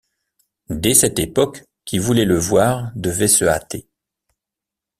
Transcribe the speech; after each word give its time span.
Dès 0.71 0.95
cette 0.95 1.19
époque, 1.19 1.63
qui 1.85 1.99
voulait 1.99 2.25
le 2.25 2.35
voir 2.35 2.91
devait 2.95 3.27
se 3.27 3.45
hâter. 3.45 3.87